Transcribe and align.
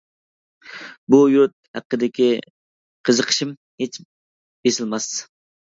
بۇ 1.15 1.19
يۇرت 1.33 1.53
ھەققىدىكى 1.79 2.31
قىزىقىشىم 3.11 3.55
ھېچ 3.85 4.05
بېسىلماس. 4.09 5.13